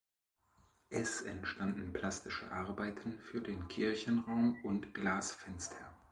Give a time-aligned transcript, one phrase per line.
[0.89, 5.93] Es entstanden plastische Arbeiten für den Kirchenraum und Glasfenster.